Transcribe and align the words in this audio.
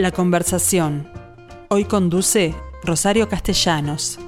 La 0.00 0.12
conversación. 0.12 1.12
Hoy 1.68 1.84
conduce 1.84 2.54
Rosario 2.82 3.28
Castellanos. 3.28 4.18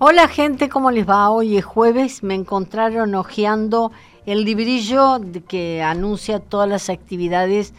Hola 0.00 0.26
gente, 0.26 0.68
¿cómo 0.68 0.90
les 0.90 1.08
va? 1.08 1.30
Hoy 1.30 1.56
es 1.56 1.64
jueves, 1.64 2.24
me 2.24 2.34
encontraron 2.34 3.14
hojeando 3.14 3.92
el 4.26 4.44
librillo 4.44 5.20
que 5.46 5.84
anuncia 5.84 6.40
todas 6.40 6.68
las 6.68 6.90
actividades 6.90 7.74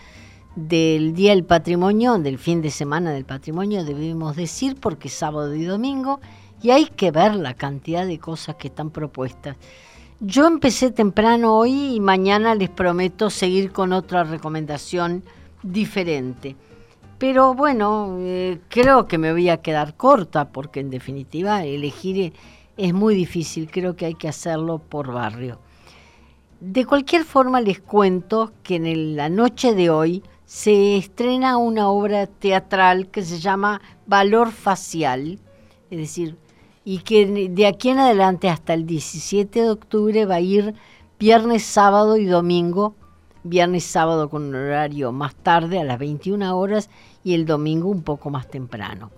del 0.55 1.13
Día 1.13 1.31
del 1.31 1.43
Patrimonio, 1.43 2.19
del 2.19 2.37
fin 2.37 2.61
de 2.61 2.71
semana 2.71 3.11
del 3.11 3.25
patrimonio, 3.25 3.83
debemos 3.83 4.37
decir, 4.37 4.77
porque 4.79 5.09
es 5.09 5.13
sábado 5.13 5.53
y 5.55 5.65
domingo, 5.65 6.21
y 6.61 6.69
hay 6.69 6.85
que 6.85 7.11
ver 7.11 7.35
la 7.35 7.53
cantidad 7.53 8.07
de 8.07 8.17
cosas 8.17 8.55
que 8.55 8.69
están 8.69 8.91
propuestas. 8.91 9.57
Yo 10.23 10.45
empecé 10.45 10.91
temprano 10.91 11.57
hoy 11.57 11.95
y 11.95 11.99
mañana 11.99 12.53
les 12.53 12.69
prometo 12.69 13.31
seguir 13.31 13.71
con 13.71 13.91
otra 13.91 14.23
recomendación 14.23 15.23
diferente. 15.63 16.55
Pero 17.17 17.55
bueno, 17.55 18.17
eh, 18.19 18.59
creo 18.69 19.07
que 19.07 19.17
me 19.17 19.31
voy 19.31 19.49
a 19.49 19.63
quedar 19.63 19.97
corta 19.97 20.51
porque 20.51 20.79
en 20.79 20.91
definitiva 20.91 21.65
elegir 21.65 22.33
es 22.77 22.93
muy 22.93 23.15
difícil, 23.15 23.71
creo 23.71 23.95
que 23.95 24.05
hay 24.05 24.13
que 24.13 24.27
hacerlo 24.27 24.77
por 24.77 25.11
barrio. 25.11 25.57
De 26.59 26.85
cualquier 26.85 27.23
forma 27.23 27.59
les 27.59 27.79
cuento 27.81 28.51
que 28.61 28.75
en 28.75 29.15
la 29.15 29.27
noche 29.27 29.73
de 29.73 29.89
hoy 29.89 30.21
se 30.45 30.97
estrena 30.97 31.57
una 31.57 31.89
obra 31.89 32.27
teatral 32.27 33.07
que 33.07 33.23
se 33.23 33.39
llama 33.39 33.81
Valor 34.05 34.51
Facial, 34.51 35.39
es 35.89 35.97
decir, 35.97 36.37
y 36.83 36.99
que 36.99 37.49
de 37.49 37.67
aquí 37.67 37.89
en 37.89 37.99
adelante 37.99 38.49
hasta 38.49 38.73
el 38.73 38.85
17 38.85 39.61
de 39.61 39.69
octubre 39.69 40.25
va 40.25 40.35
a 40.35 40.41
ir 40.41 40.73
viernes, 41.19 41.63
sábado 41.63 42.17
y 42.17 42.25
domingo, 42.25 42.95
viernes, 43.43 43.83
sábado 43.83 44.29
con 44.29 44.43
un 44.43 44.55
horario 44.55 45.11
más 45.11 45.35
tarde 45.35 45.79
a 45.79 45.83
las 45.83 45.99
21 45.99 46.57
horas 46.57 46.89
y 47.23 47.35
el 47.35 47.45
domingo 47.45 47.89
un 47.89 48.01
poco 48.01 48.29
más 48.29 48.49
temprano. 48.49 49.11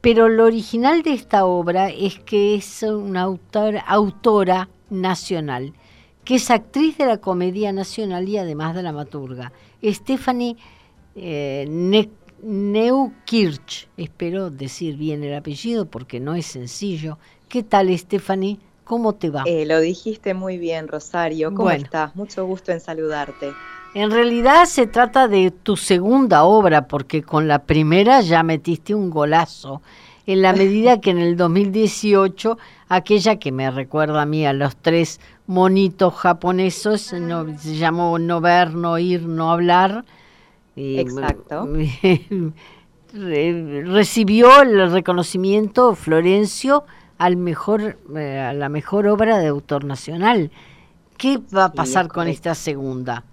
Pero 0.00 0.28
lo 0.28 0.44
original 0.44 1.02
de 1.02 1.14
esta 1.14 1.46
obra 1.46 1.88
es 1.88 2.20
que 2.20 2.54
es 2.54 2.82
una 2.84 3.22
autora, 3.22 4.68
nacional, 4.88 5.72
que 6.24 6.36
es 6.36 6.48
actriz 6.48 6.96
de 6.96 7.06
la 7.06 7.18
Comedia 7.18 7.72
Nacional 7.72 8.28
y 8.28 8.38
además 8.38 8.76
dramaturga, 8.76 9.52
Stephanie 9.82 10.56
eh, 11.16 11.66
Neukirch, 12.48 13.88
espero 13.96 14.50
decir 14.50 14.96
bien 14.96 15.24
el 15.24 15.34
apellido 15.34 15.86
porque 15.86 16.20
no 16.20 16.36
es 16.36 16.46
sencillo. 16.46 17.18
¿Qué 17.48 17.64
tal, 17.64 17.96
Stephanie? 17.98 18.60
¿Cómo 18.84 19.14
te 19.14 19.30
va? 19.30 19.42
Eh, 19.46 19.66
lo 19.66 19.80
dijiste 19.80 20.32
muy 20.32 20.56
bien, 20.56 20.86
Rosario. 20.86 21.52
¿Cómo 21.52 21.72
estás? 21.72 22.14
Mucho 22.14 22.46
gusto 22.46 22.70
en 22.70 22.78
saludarte. 22.78 23.52
En 23.94 24.12
realidad 24.12 24.66
se 24.66 24.86
trata 24.86 25.26
de 25.26 25.50
tu 25.50 25.76
segunda 25.76 26.44
obra, 26.44 26.86
porque 26.86 27.24
con 27.24 27.48
la 27.48 27.64
primera 27.64 28.20
ya 28.20 28.44
metiste 28.44 28.94
un 28.94 29.10
golazo, 29.10 29.82
en 30.24 30.40
la 30.40 30.52
medida 30.52 31.00
que 31.00 31.10
en 31.10 31.18
el 31.18 31.36
2018, 31.36 32.58
aquella 32.88 33.40
que 33.40 33.50
me 33.50 33.72
recuerda 33.72 34.22
a 34.22 34.26
mí 34.26 34.46
a 34.46 34.52
los 34.52 34.76
tres 34.76 35.18
monitos 35.48 36.14
japoneses, 36.14 37.00
se 37.00 37.76
llamó 37.76 38.20
No 38.20 38.40
ver, 38.40 38.72
no 38.72 38.98
ir, 38.98 39.22
no 39.22 39.50
hablar, 39.50 40.04
Exacto. 40.76 41.68
recibió 43.12 44.62
el 44.62 44.90
reconocimiento 44.92 45.94
Florencio 45.94 46.84
al 47.18 47.36
mejor, 47.36 47.98
eh, 48.14 48.38
a 48.38 48.52
la 48.52 48.68
mejor 48.68 49.06
obra 49.06 49.38
de 49.38 49.48
autor 49.48 49.84
nacional. 49.84 50.50
¿Qué 51.16 51.40
va 51.54 51.66
a 51.66 51.72
pasar 51.72 52.08
con 52.08 52.28
esta 52.28 52.54
segunda? 52.54 53.24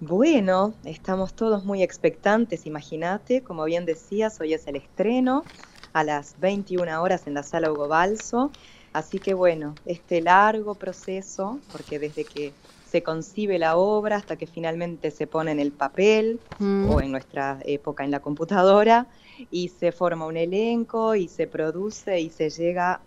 Bueno, 0.00 0.74
estamos 0.84 1.34
todos 1.34 1.64
muy 1.64 1.82
expectantes, 1.82 2.66
imagínate, 2.66 3.42
como 3.42 3.64
bien 3.64 3.84
decías, 3.84 4.40
hoy 4.40 4.54
es 4.54 4.66
el 4.66 4.76
estreno 4.76 5.44
a 5.92 6.04
las 6.04 6.40
21 6.40 7.02
horas 7.02 7.26
en 7.26 7.34
la 7.34 7.42
sala 7.42 7.70
Hugo 7.70 7.86
Balso, 7.86 8.50
así 8.92 9.18
que 9.18 9.34
bueno, 9.34 9.74
este 9.84 10.22
largo 10.22 10.74
proceso, 10.74 11.60
porque 11.70 11.98
desde 11.98 12.24
que 12.24 12.52
se 12.90 13.02
concibe 13.02 13.58
la 13.58 13.76
obra 13.76 14.16
hasta 14.16 14.36
que 14.36 14.46
finalmente 14.46 15.10
se 15.12 15.26
pone 15.26 15.52
en 15.52 15.60
el 15.60 15.70
papel 15.70 16.40
mm. 16.58 16.90
o 16.90 17.00
en 17.00 17.12
nuestra 17.12 17.60
época 17.64 18.02
en 18.04 18.10
la 18.10 18.20
computadora 18.20 19.06
y 19.50 19.68
se 19.68 19.92
forma 19.92 20.26
un 20.26 20.36
elenco 20.36 21.14
y 21.14 21.28
se 21.28 21.46
produce 21.46 22.20
y 22.20 22.30
se 22.30 22.50
llega 22.50 23.00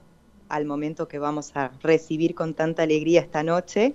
al 0.48 0.66
momento 0.66 1.08
que 1.08 1.20
vamos 1.20 1.52
a 1.56 1.72
recibir 1.82 2.34
con 2.34 2.54
tanta 2.54 2.84
alegría 2.84 3.22
esta 3.22 3.44
noche. 3.44 3.94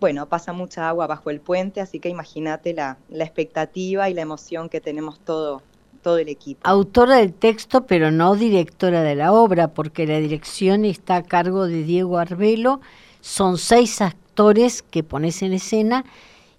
Bueno, 0.00 0.26
pasa 0.26 0.52
mucha 0.52 0.88
agua 0.88 1.06
bajo 1.06 1.30
el 1.30 1.40
puente, 1.40 1.80
así 1.80 2.00
que 2.00 2.08
imagínate 2.08 2.72
la, 2.72 2.96
la 3.08 3.24
expectativa 3.24 4.08
y 4.08 4.14
la 4.14 4.22
emoción 4.22 4.68
que 4.68 4.80
tenemos 4.80 5.20
todo, 5.20 5.62
todo 6.02 6.18
el 6.18 6.28
equipo. 6.28 6.60
Autora 6.64 7.16
del 7.16 7.34
texto, 7.34 7.86
pero 7.86 8.10
no 8.10 8.36
directora 8.36 9.02
de 9.02 9.16
la 9.16 9.32
obra, 9.32 9.68
porque 9.68 10.06
la 10.06 10.18
dirección 10.18 10.84
está 10.84 11.16
a 11.16 11.22
cargo 11.22 11.66
de 11.66 11.82
Diego 11.82 12.18
Arbelo. 12.18 12.80
Son 13.20 13.58
seis 13.58 14.00
que 14.90 15.02
pones 15.02 15.42
en 15.42 15.52
escena 15.52 16.04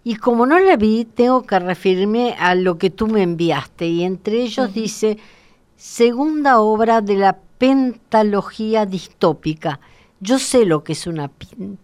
y 0.04 0.16
como 0.16 0.46
no 0.46 0.58
la 0.58 0.78
vi, 0.78 1.06
tengo 1.06 1.44
que 1.44 1.60
referirme 1.60 2.34
a 2.40 2.56
lo 2.56 2.78
que 2.78 2.90
tú 2.90 3.08
me 3.08 3.24
enviaste 3.24 3.88
y 3.88 4.04
entre 4.04 4.42
ellos 4.42 4.74
dice 4.74 5.18
segunda 5.76 6.60
obra 6.60 7.02
de 7.02 7.16
la 7.16 7.38
pentalogía 7.58 8.86
distópica. 8.86 9.80
Yo 10.20 10.40
sé 10.40 10.66
lo 10.66 10.84
que 10.84 10.94
es 10.94 11.08
una 11.08 11.30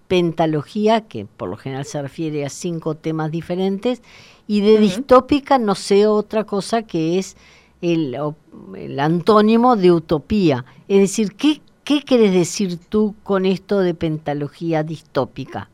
pentalogía, 0.08 1.02
que 1.02 1.26
por 1.26 1.50
lo 1.50 1.58
general 1.58 1.86
se 1.86 2.02
refiere 2.02 2.46
a 2.46 2.50
cinco 2.50 2.96
temas 2.96 3.30
diferentes, 3.30 4.02
y 4.48 4.62
de 4.62 4.80
distópica 4.80 5.60
no 5.60 5.76
sé 5.76 6.08
otra 6.08 6.44
cosa 6.46 6.84
que 6.84 7.20
es 7.20 7.38
el, 7.82 8.18
el 8.76 9.00
antónimo 9.00 9.76
de 9.76 9.92
utopía. 9.92 10.64
Es 10.88 11.00
decir, 11.00 11.34
¿qué, 11.36 11.62
¿qué 11.84 12.02
quieres 12.02 12.32
decir 12.32 12.78
tú 12.78 13.16
con 13.24 13.46
esto 13.46 13.80
de 13.80 13.94
pentalogía 13.94 14.84
distópica? 14.84 15.70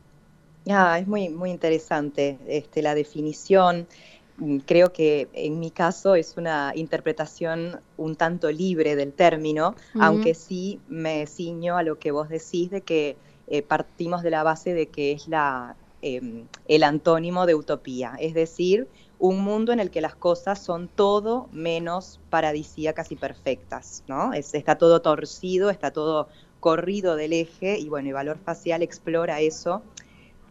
Ah, 0.68 0.98
es 0.98 1.06
muy, 1.06 1.28
muy 1.28 1.50
interesante 1.50 2.38
este, 2.46 2.82
la 2.82 2.94
definición. 2.94 3.88
Mm, 4.36 4.58
creo 4.58 4.92
que 4.92 5.28
en 5.32 5.58
mi 5.58 5.70
caso 5.70 6.14
es 6.14 6.36
una 6.36 6.72
interpretación 6.74 7.80
un 7.96 8.16
tanto 8.16 8.50
libre 8.50 8.96
del 8.96 9.12
término, 9.12 9.74
aunque 10.00 10.34
sí 10.34 10.80
me 10.88 11.26
ciño 11.26 11.76
a 11.76 11.82
lo 11.82 11.98
que 11.98 12.10
vos 12.10 12.28
decís 12.28 12.70
de 12.70 12.82
que 12.82 13.16
eh, 13.46 13.62
partimos 13.62 14.22
de 14.22 14.30
la 14.30 14.42
base 14.42 14.74
de 14.74 14.86
que 14.86 15.12
es 15.12 15.28
la, 15.28 15.76
em, 16.02 16.46
el 16.68 16.82
antónimo 16.84 17.46
de 17.46 17.54
utopía, 17.54 18.14
es 18.20 18.34
decir, 18.34 18.88
un 19.18 19.40
mundo 19.40 19.72
en 19.72 19.80
el 19.80 19.90
que 19.90 20.00
las 20.00 20.14
cosas 20.14 20.62
son 20.62 20.88
todo 20.88 21.48
menos 21.52 22.20
paradisíacas 22.30 23.12
y 23.12 23.16
perfectas, 23.16 24.02
¿no? 24.08 24.32
está 24.32 24.78
todo 24.78 25.02
torcido, 25.02 25.68
está 25.68 25.90
todo 25.90 26.28
corrido 26.60 27.16
del 27.16 27.32
eje 27.34 27.78
y 27.78 27.88
bueno, 27.88 28.08
el 28.08 28.14
valor 28.14 28.38
facial 28.38 28.82
explora 28.82 29.40
eso 29.40 29.82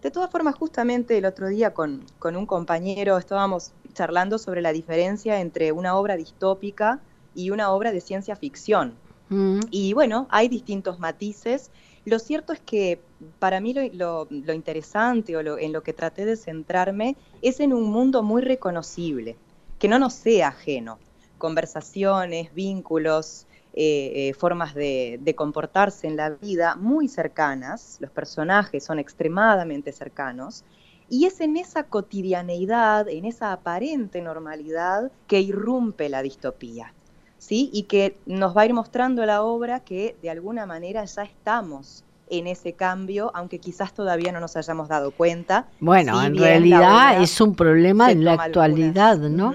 de 0.02 0.12
todas 0.12 0.32
formas, 0.32 0.56
justamente 0.56 1.18
el 1.18 1.26
otro 1.26 1.48
día 1.48 1.74
con, 1.74 2.06
un 2.24 2.46
compañero 2.46 3.18
estábamos 3.18 3.74
charlando 3.94 4.38
sobre 4.38 4.62
la 4.62 4.72
diferencia 4.72 5.42
entre 5.42 5.72
una 5.72 5.96
obra 5.98 6.16
distópica 6.16 7.02
y 7.36 7.50
una 7.50 7.72
obra 7.72 7.92
de 7.92 8.00
ciencia 8.00 8.36
ficción. 8.36 8.94
Mm. 9.30 9.60
Y 9.72 9.94
bueno, 9.94 10.28
hay 10.30 10.48
distintos 10.48 11.00
matices. 11.00 11.72
Lo 12.06 12.18
cierto 12.20 12.54
es 12.54 12.60
que 12.62 13.01
para 13.40 13.60
mí 13.60 13.74
lo, 13.94 14.28
interesante 14.31 15.36
o 15.36 15.57
en 15.57 15.74
lo 15.74 15.84
que 15.84 15.94
traté 15.94 16.25
de 16.25 16.38
centrarme 16.38 17.18
es 17.42 17.60
en 17.60 17.74
un 17.74 17.92
mundo 17.92 18.24
muy 18.24 18.42
reconocible, 18.42 19.36
que 19.80 19.90
no 19.90 20.00
nos 20.00 20.13
sea 20.13 20.50
ajeno. 20.50 20.98
Conversaciones, 21.38 22.54
vínculos, 22.54 23.48
eh, 23.74 24.30
eh, 24.30 24.33
formas 24.33 24.74
de, 24.74 25.33
comportarse 25.36 26.07
en 26.07 26.18
la 26.18 26.31
vida 26.31 26.75
muy 26.75 27.07
cercanas, 27.07 27.98
los 28.00 28.10
personajes 28.10 28.83
son 28.83 29.00
extremadamente 29.00 29.92
cercanos, 29.92 30.63
y 31.07 31.25
es 31.25 31.39
en 31.39 31.56
esa 31.56 31.83
cotidianeidad, 31.83 33.07
en 33.07 33.25
esa 33.25 33.51
aparente 33.51 34.21
normalidad 34.21 35.12
que 35.27 35.42
irrumpe 35.42 36.10
la 36.10 36.21
distopía. 36.21 36.94
¿Sí? 37.38 37.69
Y 37.71 37.83
que 37.83 38.18
nos 38.25 38.56
va 38.56 38.63
a 38.63 38.66
ir 38.66 38.74
mostrando 38.74 39.25
la 39.25 39.44
obra 39.44 39.80
que 39.80 40.18
de 40.22 40.30
alguna 40.30 40.65
manera 40.65 41.06
ya 41.06 41.24
estamos 41.24 42.04
en 42.30 42.48
ese 42.48 42.74
cambio, 42.74 43.31
aunque 43.33 43.60
quizás 43.60 43.94
todavía 43.94 44.33
no 44.33 44.39
nos 44.39 44.57
hayamos 44.57 44.89
dado 44.89 45.12
cuenta. 45.12 45.68
Bueno, 45.80 46.22
en 46.22 46.38
realidad 46.38 47.22
es 47.22 47.39
un 47.39 47.56
problema 47.56 48.12
en 48.12 48.25
la 48.25 48.33
actualidad, 48.33 49.18
¿no? 49.18 49.54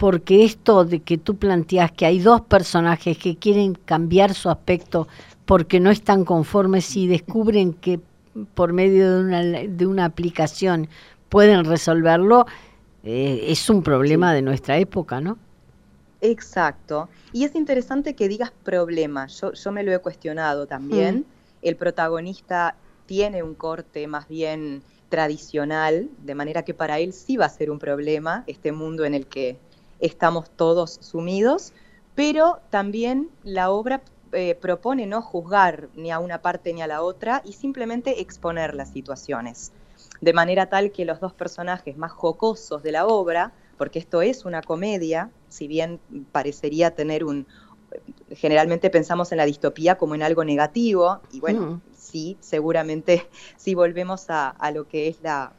Porque 0.00 0.46
esto 0.46 0.86
de 0.86 1.00
que 1.00 1.18
tú 1.18 1.36
planteas 1.36 1.92
que 1.92 2.06
hay 2.06 2.20
dos 2.20 2.40
personajes 2.40 3.18
que 3.18 3.36
quieren 3.36 3.74
cambiar 3.74 4.32
su 4.32 4.48
aspecto 4.48 5.06
porque 5.44 5.78
no 5.78 5.90
están 5.90 6.24
conformes 6.24 6.96
y 6.96 7.06
descubren 7.06 7.74
que 7.74 8.00
por 8.54 8.72
medio 8.72 9.18
de 9.18 9.20
una, 9.22 9.42
de 9.42 9.86
una 9.86 10.06
aplicación 10.06 10.88
pueden 11.28 11.66
resolverlo, 11.66 12.46
eh, 13.04 13.44
es 13.48 13.68
un 13.68 13.82
problema 13.82 14.32
de 14.32 14.40
nuestra 14.40 14.78
época, 14.78 15.20
¿no? 15.20 15.36
Exacto. 16.22 17.10
Y 17.34 17.44
es 17.44 17.54
interesante 17.54 18.14
que 18.14 18.26
digas 18.26 18.52
problema. 18.64 19.26
Yo, 19.26 19.52
yo 19.52 19.70
me 19.70 19.82
lo 19.82 19.92
he 19.92 19.98
cuestionado 19.98 20.66
también. 20.66 21.16
Mm. 21.18 21.24
El 21.60 21.76
protagonista 21.76 22.74
tiene 23.04 23.42
un 23.42 23.52
corte 23.52 24.06
más 24.06 24.28
bien 24.28 24.82
tradicional, 25.10 26.08
de 26.24 26.34
manera 26.34 26.62
que 26.62 26.72
para 26.72 27.00
él 27.00 27.12
sí 27.12 27.36
va 27.36 27.44
a 27.44 27.50
ser 27.50 27.70
un 27.70 27.78
problema 27.78 28.44
este 28.46 28.72
mundo 28.72 29.04
en 29.04 29.12
el 29.12 29.26
que 29.26 29.58
estamos 30.00 30.50
todos 30.50 30.98
sumidos, 31.00 31.72
pero 32.14 32.60
también 32.70 33.30
la 33.44 33.70
obra 33.70 34.02
eh, 34.32 34.54
propone 34.54 35.06
no 35.06 35.22
juzgar 35.22 35.88
ni 35.96 36.12
a 36.12 36.20
una 36.20 36.40
parte 36.40 36.72
ni 36.72 36.82
a 36.82 36.86
la 36.86 37.02
otra 37.02 37.42
y 37.44 37.52
simplemente 37.52 38.20
exponer 38.20 38.74
las 38.74 38.90
situaciones, 38.90 39.72
de 40.20 40.32
manera 40.32 40.66
tal 40.66 40.92
que 40.92 41.04
los 41.04 41.18
dos 41.18 41.32
personajes 41.32 41.96
más 41.96 42.12
jocosos 42.12 42.82
de 42.82 42.92
la 42.92 43.06
obra, 43.06 43.52
porque 43.76 43.98
esto 43.98 44.22
es 44.22 44.44
una 44.44 44.62
comedia, 44.62 45.30
si 45.48 45.66
bien 45.66 45.98
parecería 46.32 46.94
tener 46.94 47.24
un... 47.24 47.46
Generalmente 48.30 48.88
pensamos 48.88 49.32
en 49.32 49.38
la 49.38 49.46
distopía 49.46 49.98
como 49.98 50.14
en 50.14 50.22
algo 50.22 50.44
negativo, 50.44 51.20
y 51.32 51.40
bueno, 51.40 51.60
mm. 51.62 51.80
sí, 51.96 52.36
seguramente 52.38 53.26
si 53.56 53.74
volvemos 53.74 54.26
a, 54.28 54.54
lo 54.72 54.86
que 54.86 55.08
es 55.08 55.16
la, 55.22 55.52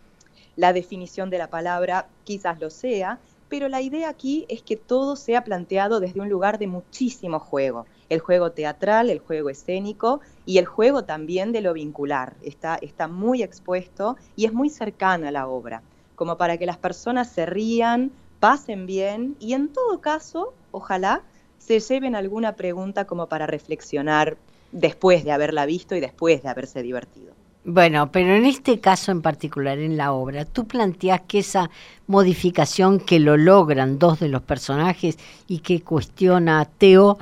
la 0.55 0.71
definición 0.71 1.29
de 1.29 1.39
la 1.39 1.49
palabra, 1.49 2.07
quizás 2.23 2.57
lo 2.61 2.69
sea, 2.69 3.19
pero 3.51 3.67
la 3.67 3.81
idea 3.81 4.07
aquí 4.07 4.45
es 4.47 4.61
que 4.61 4.77
todo 4.77 5.17
sea 5.17 5.43
planteado 5.43 5.99
desde 5.99 6.21
un 6.21 6.29
lugar 6.29 6.57
de 6.57 6.67
muchísimo 6.67 7.37
juego. 7.37 7.85
El 8.07 8.21
juego 8.21 8.53
teatral, 8.53 9.09
el 9.09 9.19
juego 9.19 9.49
escénico 9.49 10.21
y 10.45 10.57
el 10.57 10.65
juego 10.65 11.03
también 11.03 11.51
de 11.51 11.59
lo 11.59 11.73
vincular. 11.73 12.37
Está, 12.41 12.77
está 12.81 13.09
muy 13.09 13.43
expuesto 13.43 14.15
y 14.37 14.45
es 14.45 14.53
muy 14.53 14.69
cercana 14.69 15.31
la 15.31 15.49
obra, 15.49 15.83
como 16.15 16.37
para 16.37 16.57
que 16.57 16.65
las 16.65 16.77
personas 16.77 17.29
se 17.29 17.45
rían, 17.45 18.13
pasen 18.39 18.85
bien 18.85 19.35
y 19.37 19.51
en 19.51 19.67
todo 19.67 19.99
caso, 19.99 20.53
ojalá, 20.71 21.21
se 21.57 21.81
lleven 21.81 22.15
alguna 22.15 22.55
pregunta 22.55 23.03
como 23.03 23.27
para 23.27 23.47
reflexionar 23.47 24.37
después 24.71 25.25
de 25.25 25.33
haberla 25.33 25.65
visto 25.65 25.93
y 25.93 25.99
después 25.99 26.41
de 26.41 26.47
haberse 26.47 26.81
divertido. 26.83 27.33
Bueno, 27.63 28.11
pero 28.11 28.35
en 28.35 28.45
este 28.45 28.79
caso 28.79 29.11
en 29.11 29.21
particular, 29.21 29.77
en 29.77 29.95
la 29.95 30.13
obra, 30.13 30.45
tú 30.45 30.65
planteas 30.65 31.21
que 31.27 31.39
esa 31.39 31.69
modificación 32.07 32.99
que 32.99 33.19
lo 33.19 33.37
logran 33.37 33.99
dos 33.99 34.19
de 34.19 34.29
los 34.29 34.41
personajes 34.41 35.19
y 35.47 35.59
que 35.59 35.81
cuestiona 35.81 36.65
Teo, 36.65 37.19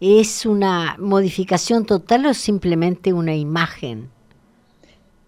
¿es 0.00 0.46
una 0.46 0.96
modificación 0.98 1.86
total 1.86 2.26
o 2.26 2.34
simplemente 2.34 3.12
una 3.12 3.34
imagen? 3.34 4.10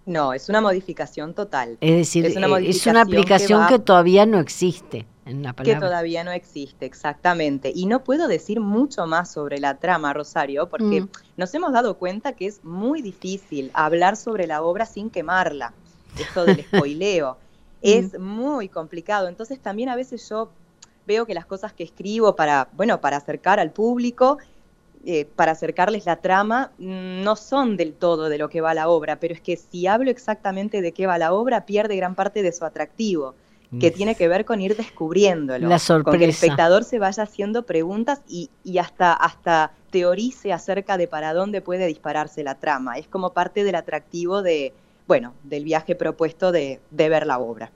No, 0.07 0.33
es 0.33 0.49
una 0.49 0.61
modificación 0.61 1.35
total. 1.35 1.77
Es 1.81 1.97
decir, 1.97 2.27
es 2.27 2.37
una, 2.37 2.47
eh, 2.59 3.01
aplicación 3.01 3.67
que 3.69 3.79
todavía 3.79 4.27
no 4.27 4.39
existe. 4.39 5.07
Que 5.25 5.77
todavía 5.77 6.25
no 6.25 6.33
existe, 6.33 6.85
exactamente. 6.85 7.73
Y 7.75 7.87
no 7.87 8.03
puedo 8.03 8.27
decir 8.27 8.61
mucho 8.61 9.07
más 9.07 9.31
sobre 9.31 9.61
la 9.61 9.77
trama, 9.79 10.13
Rosario, 10.13 10.69
porque 10.69 11.03
mm. 11.03 11.09
nos 11.37 11.55
hemos 11.55 11.73
dado 11.73 11.97
cuenta 11.97 12.33
que 12.33 12.47
es 12.47 12.65
muy 12.65 13.03
difícil 13.03 13.71
hablar 13.73 14.17
sobre 14.17 14.47
la 14.47 14.63
obra 14.63 14.85
sin 14.85 15.11
quemarla. 15.11 15.73
Esto 16.19 16.45
del 16.45 16.65
spoileo. 16.67 17.37
es 17.83 18.19
muy 18.19 18.69
complicado. 18.69 19.29
Entonces 19.29 19.61
también 19.61 19.89
a 19.89 19.97
veces 19.97 20.29
yo 20.29 20.51
veo 21.07 21.25
que 21.25 21.35
las 21.35 21.47
cosas 21.47 21.73
que 21.73 21.85
escribo 21.85 22.35
para, 22.35 22.69
bueno, 22.73 23.01
para 23.01 23.17
acercar 23.17 23.61
al 23.61 23.71
público, 23.71 24.39
eh, 25.05 25.25
para 25.25 25.53
acercarles 25.53 26.07
la 26.07 26.17
trama, 26.17 26.73
mm, 26.79 27.23
no 27.23 27.37
son 27.37 27.77
del 27.77 27.93
todo 27.93 28.29
de 28.29 28.39
lo 28.39 28.49
que 28.49 28.61
va 28.61 28.75
la 28.75 28.89
obra, 28.89 29.17
pero 29.21 29.35
es 29.35 29.41
que 29.41 29.57
si 29.57 29.87
hablo 29.87 30.11
exactamente 30.11 30.81
de 30.81 30.93
qué 30.93 31.07
va 31.07 31.19
la 31.19 31.33
obra, 31.33 31.65
pierde 31.65 31.97
gran 31.97 32.17
parte 32.17 32.43
de 32.43 32.53
su 32.53 32.65
atractivo 32.65 33.35
que 33.79 33.91
mm. 33.91 33.95
tiene 33.95 34.15
que 34.15 34.29
ver 34.29 34.45
con 34.45 34.61
ir 34.61 34.77
descubriéndolo. 34.77 35.69
La 35.69 35.79
sorpresa. 35.79 36.11
Con 36.11 36.19
que 36.19 36.25
el 36.25 36.31
espectador 36.31 36.85
se 36.85 36.99
vaya 36.99 37.23
haciendo 37.23 37.65
preguntas 37.65 38.21
y, 38.29 38.51
hasta, 38.79 39.13
hasta 39.13 39.73
teorice 39.91 40.53
acerca 40.53 40.97
de 40.97 41.09
para 41.09 41.35
dónde 41.35 41.61
puede 41.61 41.87
dispararse 41.87 42.43
la 42.43 42.57
trama. 42.57 42.99
Es 42.99 43.09
como 43.09 43.31
parte 43.31 43.65
del 43.65 43.75
atractivo 43.75 44.43
de, 44.43 44.73
bueno, 45.07 45.35
del 45.45 45.65
viaje 45.65 45.95
propuesto 45.95 46.53
de, 46.53 46.81
de 46.91 47.09
ver 47.09 47.27
la 47.27 47.39
obra. 47.39 47.71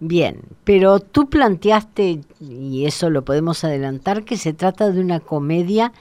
Bien, 0.00 0.40
pero 0.64 0.98
tú 0.98 1.28
planteaste, 1.28 2.20
y 2.40 2.86
eso 2.86 3.08
lo 3.08 3.24
podemos 3.24 3.62
adelantar, 3.62 4.24
que 4.24 4.36
se 4.36 4.52
trata 4.52 4.90
de 4.90 5.00
una 5.00 5.20
comedia 5.20 5.92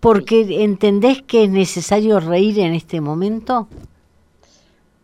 porque 0.00 0.62
entendés 0.62 1.22
que 1.22 1.44
es 1.44 1.50
necesario 1.50 2.20
reír 2.20 2.58
en 2.60 2.74
este 2.74 3.00
momento. 3.00 3.68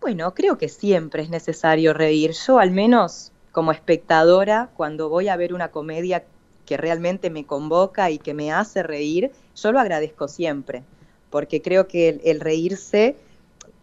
Bueno, 0.01 0.35
creo 0.35 0.57
que 0.59 0.69
siempre 0.69 1.23
es 1.23 1.31
necesario 1.31 1.93
reír. 1.93 2.33
Yo 2.47 2.59
al 2.59 2.71
menos 2.71 3.33
como 3.57 3.73
espectadora, 3.73 4.69
cuando 4.77 5.09
voy 5.09 5.29
a 5.29 5.37
ver 5.39 5.55
una 5.55 5.71
comedia 5.71 6.25
que 6.67 6.77
realmente 6.77 7.31
me 7.31 7.47
convoca 7.47 8.11
y 8.11 8.19
que 8.19 8.35
me 8.35 8.53
hace 8.53 8.83
reír, 8.83 9.31
yo 9.57 9.73
lo 9.73 9.81
agradezco 9.81 10.29
siempre, 10.29 10.83
porque 11.31 11.63
creo 11.63 11.89
que 11.89 12.21
el, 12.23 12.41
reírse, 12.41 13.17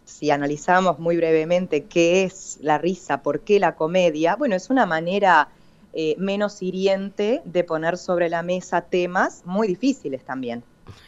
si 0.04 0.30
analizamos 0.30 1.00
muy 1.00 1.16
brevemente 1.16 1.86
qué 1.86 2.22
es 2.22 2.58
la 2.60 2.78
risa, 2.78 3.20
por 3.20 3.40
qué 3.40 3.58
la 3.58 3.74
comedia, 3.74 4.36
bueno, 4.36 4.54
es 4.54 4.70
una 4.70 4.86
manera 4.86 5.48
eh, 5.92 6.14
menos 6.18 6.62
hiriente 6.62 7.42
de 7.44 7.64
poner 7.64 7.98
sobre 7.98 8.28
la 8.28 8.44
mesa 8.44 8.82
temas 8.82 9.42
muy 9.44 9.66
difíciles 9.66 10.22
también. 10.24 10.62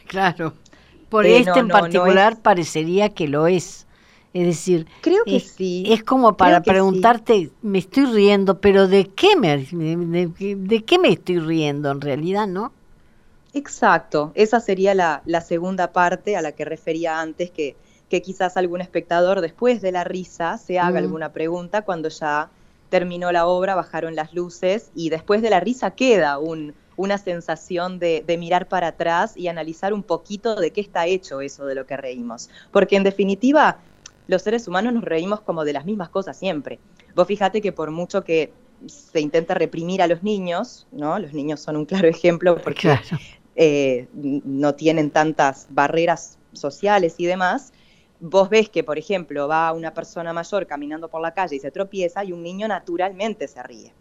Claro, 0.07 0.51
por 1.07 1.25
este 1.25 1.57
en 1.57 1.69
particular 1.69 2.41
parecería 2.41 3.07
que 3.13 3.29
lo 3.29 3.47
es. 3.47 3.86
Es 4.37 4.45
decir, 4.45 4.85
creo 5.01 5.23
que 5.23 5.37
es, 5.37 5.47
sí. 5.47 5.83
Es 5.87 6.03
como 6.03 6.37
para 6.37 6.61
preguntarte, 6.61 7.49
me 7.63 7.79
estoy 7.79 8.05
riendo, 8.05 8.61
pero 8.61 8.87
¿de 8.87 9.07
qué 9.07 9.35
me 9.35 9.57
de, 9.57 10.83
qué 10.85 10.99
me 10.99 11.09
estoy 11.09 11.39
riendo 11.39 11.89
en 11.89 12.01
realidad, 12.01 12.45
no? 12.45 12.71
Exacto, 13.55 14.33
esa 14.35 14.59
sería 14.59 14.93
la, 14.93 15.41
segunda 15.41 15.91
parte 15.91 16.37
a 16.37 16.43
la 16.43 16.51
que 16.51 16.65
refería 16.65 17.19
antes, 17.19 17.49
que, 17.49 17.75
que, 18.11 18.21
quizás 18.21 18.57
algún 18.57 18.79
espectador 18.79 19.41
después 19.41 19.81
de 19.81 19.91
la 19.91 20.03
risa 20.03 20.59
se 20.59 20.77
haga 20.77 20.99
mm. 20.99 21.03
alguna 21.03 21.33
pregunta 21.33 21.81
cuando 21.81 22.09
ya 22.09 22.51
terminó 22.89 23.31
la 23.31 23.47
obra, 23.47 23.73
bajaron 23.73 24.15
las 24.15 24.35
luces 24.35 24.91
y 24.93 25.09
después 25.09 25.41
de 25.41 25.49
la 25.49 25.59
risa 25.61 25.95
queda 25.95 26.37
un, 26.37 26.75
una 26.95 27.17
sensación 27.17 27.97
de, 27.97 28.23
de, 28.25 28.37
mirar 28.37 28.67
para 28.67 28.89
atrás 28.89 29.35
y 29.35 29.47
analizar 29.47 29.93
un 29.93 30.03
poquito 30.03 30.55
de 30.55 30.69
qué 30.69 30.81
está 30.81 31.07
hecho 31.07 31.41
eso 31.41 31.65
de 31.65 31.73
lo 31.73 31.87
que 31.87 31.97
reímos. 31.97 32.51
Porque 32.71 32.97
en 32.97 33.03
definitiva, 33.03 33.79
los 34.27 34.41
seres 34.41 34.67
humanos 34.67 34.93
nos 34.93 35.03
reímos 35.03 35.41
como 35.41 35.65
de 35.65 35.73
las 35.73 35.85
mismas 35.85 36.09
cosas 36.09 36.37
siempre. 36.37 36.79
Vos 37.15 37.27
fíjate 37.27 37.61
que 37.61 37.71
por 37.71 37.91
mucho 37.91 38.23
que 38.23 38.51
se 38.85 39.19
intenta 39.19 39.53
reprimir 39.53 40.01
a 40.01 40.07
los 40.07 40.23
niños, 40.23 40.87
¿no? 40.91 41.17
Los 41.17 41.33
niños 41.33 41.61
son 41.61 41.77
un 41.77 41.85
claro 41.85 42.07
ejemplo 42.07 42.57
porque 42.61 42.99
eh, 43.55 44.07
no 44.13 44.75
tienen 44.75 45.09
tantas 45.09 45.67
barreras 45.69 46.37
sociales 46.53 47.15
y 47.17 47.25
demás. 47.25 47.73
Vos 48.19 48.49
ves 48.49 48.69
que, 48.69 48.83
por 48.83 48.97
ejemplo, 48.97 49.47
va 49.47 49.71
una 49.73 49.93
persona 49.93 50.33
mayor 50.33 50.67
caminando 50.67 51.07
por 51.07 51.21
la 51.21 51.33
calle 51.33 51.55
y 51.55 51.59
se 51.59 51.71
tropieza 51.71 52.23
y 52.23 52.31
un 52.31 52.43
niño 52.43 52.67
naturalmente 52.67 53.47
se 53.47 53.63
ríe. 53.63 53.93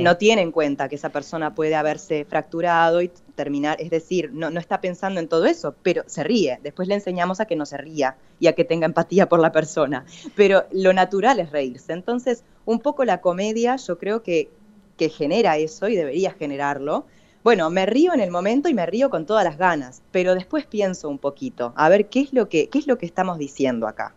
No 0.00 0.16
tiene 0.16 0.40
en 0.40 0.50
cuenta 0.50 0.88
que 0.88 0.94
esa 0.94 1.10
persona 1.10 1.54
puede 1.54 1.74
haberse 1.74 2.24
fracturado 2.24 3.02
y 3.02 3.10
terminar, 3.34 3.80
es 3.80 3.90
decir, 3.90 4.30
no, 4.32 4.50
no 4.50 4.60
está 4.60 4.80
pensando 4.80 5.20
en 5.20 5.28
todo 5.28 5.46
eso, 5.46 5.74
pero 5.82 6.02
se 6.06 6.24
ríe. 6.24 6.58
Después 6.62 6.88
le 6.88 6.94
enseñamos 6.94 7.40
a 7.40 7.46
que 7.46 7.56
no 7.56 7.66
se 7.66 7.76
ría 7.76 8.16
y 8.40 8.46
a 8.46 8.54
que 8.54 8.64
tenga 8.64 8.86
empatía 8.86 9.28
por 9.28 9.40
la 9.40 9.52
persona. 9.52 10.04
Pero 10.34 10.64
lo 10.72 10.92
natural 10.92 11.40
es 11.40 11.50
reírse. 11.50 11.92
Entonces, 11.92 12.44
un 12.64 12.80
poco 12.80 13.04
la 13.04 13.20
comedia 13.20 13.76
yo 13.76 13.98
creo 13.98 14.22
que, 14.22 14.50
que 14.96 15.08
genera 15.08 15.56
eso 15.56 15.88
y 15.88 15.96
debería 15.96 16.32
generarlo. 16.32 17.06
Bueno, 17.42 17.68
me 17.68 17.84
río 17.84 18.14
en 18.14 18.20
el 18.20 18.30
momento 18.30 18.68
y 18.68 18.74
me 18.74 18.86
río 18.86 19.10
con 19.10 19.26
todas 19.26 19.44
las 19.44 19.58
ganas, 19.58 20.02
pero 20.12 20.34
después 20.34 20.64
pienso 20.64 21.10
un 21.10 21.18
poquito, 21.18 21.74
a 21.76 21.90
ver 21.90 22.08
qué 22.08 22.20
es 22.20 22.32
lo 22.32 22.48
que, 22.48 22.68
qué 22.68 22.78
es 22.78 22.86
lo 22.86 22.96
que 22.96 23.04
estamos 23.04 23.36
diciendo 23.36 23.86
acá. 23.86 24.14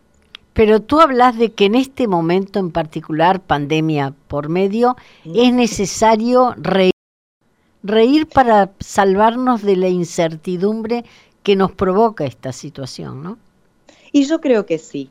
Pero 0.54 0.80
tú 0.80 1.00
hablas 1.00 1.36
de 1.38 1.52
que 1.52 1.66
en 1.66 1.74
este 1.74 2.08
momento 2.08 2.58
en 2.58 2.72
particular, 2.72 3.38
pandemia 3.40 4.14
por 4.28 4.48
medio, 4.48 4.96
es 5.24 5.52
necesario 5.52 6.54
reír, 6.56 6.92
reír 7.82 8.26
para 8.26 8.70
salvarnos 8.80 9.62
de 9.62 9.76
la 9.76 9.88
incertidumbre 9.88 11.04
que 11.42 11.56
nos 11.56 11.72
provoca 11.72 12.24
esta 12.24 12.52
situación, 12.52 13.22
¿no? 13.22 13.38
Y 14.12 14.24
yo 14.24 14.40
creo 14.40 14.66
que 14.66 14.78
sí. 14.78 15.10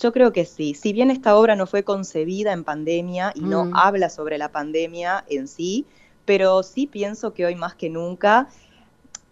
Yo 0.00 0.12
creo 0.12 0.32
que 0.32 0.44
sí. 0.44 0.74
Si 0.74 0.92
bien 0.92 1.10
esta 1.10 1.36
obra 1.36 1.56
no 1.56 1.66
fue 1.66 1.82
concebida 1.82 2.52
en 2.52 2.64
pandemia 2.64 3.32
y 3.34 3.40
no 3.40 3.66
mm. 3.66 3.76
habla 3.76 4.08
sobre 4.08 4.38
la 4.38 4.50
pandemia 4.50 5.24
en 5.28 5.46
sí, 5.46 5.84
pero 6.24 6.62
sí 6.62 6.86
pienso 6.86 7.34
que 7.34 7.44
hoy 7.44 7.54
más 7.54 7.74
que 7.74 7.90
nunca 7.90 8.48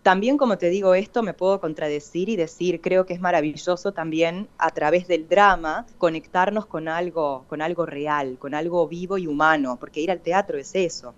también, 0.03 0.39
como 0.39 0.57
te 0.57 0.71
digo 0.71 0.95
esto, 0.95 1.23
me 1.23 1.35
puedo 1.35 1.61
contradecir 1.61 2.31
y 2.31 2.37
decir, 2.37 2.81
creo 2.81 3.05
que 3.05 3.13
es 3.13 3.21
maravilloso 3.21 3.93
también 3.93 4.49
a 4.57 4.71
través 4.71 5.07
del 5.07 5.29
drama 5.29 5.85
conectarnos 5.99 6.65
con 6.65 6.89
algo, 6.89 7.45
con 7.49 7.61
algo 7.61 7.85
real, 7.85 8.39
con 8.39 8.55
algo 8.55 8.89
vivo 8.89 9.19
y 9.19 9.27
humano, 9.27 9.77
porque 9.79 10.01
ir 10.01 10.11
al 10.11 10.21
teatro 10.21 10.57
es 10.57 10.75
eso. 10.75 11.13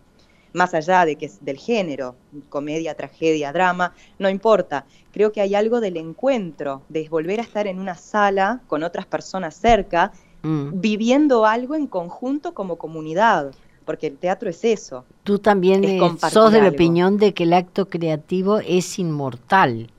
Más 0.53 0.75
allá 0.75 1.05
de 1.05 1.17
que 1.17 1.27
es 1.27 1.45
del 1.45 1.59
género, 1.59 2.17
comedia, 2.49 2.95
tragedia, 2.95 3.53
drama, 3.53 3.95
no 4.19 4.29
importa. 4.29 4.85
Creo 5.13 5.33
que 5.33 5.41
hay 5.41 5.55
algo 5.55 5.81
del 5.81 5.97
encuentro, 5.97 6.83
de 6.89 7.09
volver 7.09 7.41
a 7.41 7.43
estar 7.43 7.67
en 7.67 7.79
una 7.79 7.95
sala 7.95 8.61
con 8.67 8.83
otras 8.83 9.07
personas 9.07 9.55
cerca, 9.55 10.13
mm. 10.43 10.81
viviendo 10.81 11.47
algo 11.47 11.75
en 11.75 11.87
conjunto 11.87 12.55
como 12.55 12.77
comunidad 12.77 13.53
porque 13.91 14.07
el 14.07 14.19
teatro 14.19 14.49
es 14.49 14.63
eso. 14.65 15.05
Tú 15.25 15.41
también 15.41 15.83
sos 16.31 16.53
de 16.53 16.63
la 16.63 16.69
opinión 16.69 17.17
de 17.17 17.35
que 17.35 17.43
el 17.43 17.53
acto 17.53 17.89
creativo 17.89 18.61
es 18.61 19.01
inmortal. 19.01 19.91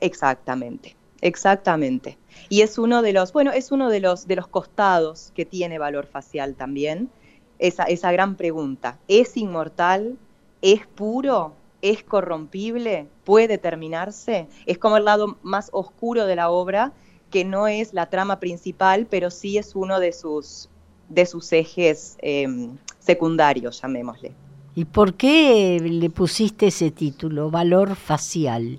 Exactamente. 0.00 0.96
exactamente. 1.20 2.16
Y 2.48 2.62
es 2.62 2.78
uno 2.78 3.02
de 3.02 3.12
los, 3.12 3.34
bueno, 3.34 3.52
es 3.52 3.70
uno 3.70 3.90
de 3.90 4.00
los, 4.00 4.26
de 4.26 4.36
los 4.36 4.48
costados 4.48 5.32
que 5.34 5.44
tiene 5.44 5.78
valor 5.78 6.06
facial 6.06 6.54
también, 6.54 7.10
esa, 7.58 7.84
esa 7.84 8.12
gran 8.12 8.36
pregunta. 8.36 8.98
¿Es 9.08 9.36
inmortal? 9.36 10.16
¿Es 10.62 10.86
puro? 10.86 11.54
¿Es 11.82 12.02
corrompible? 12.02 13.06
¿Puede 13.24 13.58
terminarse? 13.58 14.48
Es 14.66 14.78
como 14.78 14.96
el 14.96 15.04
lado 15.04 15.38
más 15.42 15.70
oscuro 15.72 16.26
de 16.26 16.36
la 16.36 16.50
obra, 16.50 16.92
que 17.30 17.44
no 17.44 17.68
es 17.68 17.92
la 17.92 18.10
trama 18.10 18.40
principal, 18.40 19.06
pero 19.08 19.30
sí 19.30 19.58
es 19.58 19.74
uno 19.74 20.00
de 20.00 20.12
sus, 20.12 20.68
de 21.08 21.26
sus 21.26 21.52
ejes 21.52 22.16
em, 22.20 22.76
secundarios, 22.98 23.80
llamémosle. 23.80 24.32
¿Y 24.74 24.84
por 24.84 25.14
qué 25.14 25.78
le 25.82 26.10
pusiste 26.10 26.68
ese 26.68 26.90
título, 26.90 27.50
Valor 27.50 27.96
Facial? 27.96 28.78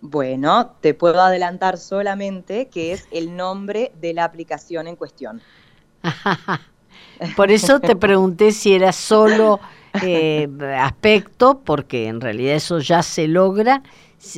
Bueno, 0.00 0.74
te 0.80 0.94
puedo 0.94 1.20
adelantar 1.20 1.78
solamente 1.78 2.68
que 2.68 2.92
es 2.92 3.08
el 3.10 3.36
nombre 3.36 3.90
de 4.00 4.14
la 4.14 4.24
aplicación 4.24 4.86
en 4.86 4.96
cuestión. 4.96 5.40
Por 7.36 7.50
eso 7.50 7.80
te 7.80 7.96
pregunté 7.96 8.52
si 8.52 8.74
era 8.74 8.92
solo 8.92 9.60
eh, 10.02 10.48
aspecto, 10.78 11.60
porque 11.64 12.06
en 12.06 12.20
realidad 12.20 12.54
eso 12.54 12.78
ya 12.78 13.02
se 13.02 13.26
logra, 13.26 13.82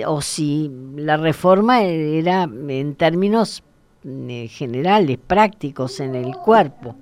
o 0.07 0.23
si 0.23 0.71
la 0.97 1.17
reforma 1.17 1.83
era 1.83 2.45
en 2.45 2.95
términos 2.95 3.63
eh, 4.05 4.49
generales, 4.49 5.19
prácticos 5.27 6.01
en 6.01 6.15
el 6.15 6.35
cuerpo 6.37 6.97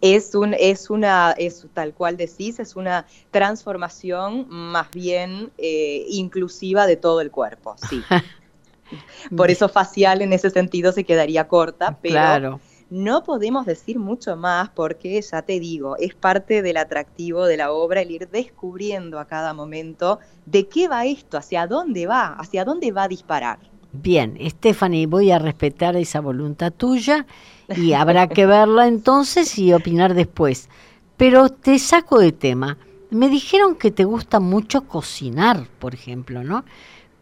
es, 0.00 0.34
un, 0.34 0.54
es 0.58 0.90
una, 0.90 1.32
es 1.32 1.66
tal 1.74 1.92
cual 1.92 2.16
decís, 2.16 2.58
es 2.60 2.76
una 2.76 3.06
transformación 3.30 4.46
más 4.48 4.90
bien 4.90 5.50
eh, 5.58 6.04
inclusiva 6.08 6.86
de 6.86 6.96
todo 6.96 7.20
el 7.20 7.30
cuerpo, 7.30 7.76
sí. 7.88 8.02
Por 9.36 9.50
eso 9.50 9.68
facial 9.68 10.22
en 10.22 10.32
ese 10.32 10.48
sentido 10.48 10.92
se 10.92 11.04
quedaría 11.04 11.46
corta, 11.46 11.98
pero 12.00 12.58
no 12.90 13.22
podemos 13.22 13.66
decir 13.66 13.98
mucho 13.98 14.36
más 14.36 14.70
porque 14.70 15.20
ya 15.20 15.42
te 15.42 15.60
digo, 15.60 15.96
es 15.98 16.14
parte 16.14 16.62
del 16.62 16.78
atractivo 16.78 17.44
de 17.44 17.58
la 17.58 17.70
obra 17.70 18.00
el 18.00 18.10
ir 18.10 18.28
descubriendo 18.28 19.18
a 19.18 19.26
cada 19.26 19.52
momento 19.52 20.18
de 20.46 20.68
qué 20.68 20.88
va 20.88 21.04
esto, 21.04 21.36
hacia 21.36 21.66
dónde 21.66 22.06
va, 22.06 22.34
hacia 22.34 22.64
dónde 22.64 22.90
va 22.92 23.04
a 23.04 23.08
disparar. 23.08 23.58
Bien, 23.92 24.38
Stephanie, 24.50 25.06
voy 25.06 25.30
a 25.30 25.38
respetar 25.38 25.96
esa 25.96 26.20
voluntad 26.20 26.72
tuya 26.72 27.26
y 27.74 27.92
habrá 27.92 28.28
que 28.28 28.46
verla 28.46 28.86
entonces 28.86 29.58
y 29.58 29.72
opinar 29.72 30.14
después. 30.14 30.68
Pero 31.16 31.48
te 31.48 31.78
saco 31.78 32.18
de 32.18 32.32
tema. 32.32 32.78
Me 33.10 33.28
dijeron 33.28 33.74
que 33.74 33.90
te 33.90 34.04
gusta 34.04 34.40
mucho 34.40 34.82
cocinar, 34.82 35.66
por 35.78 35.94
ejemplo, 35.94 36.44
¿no? 36.44 36.64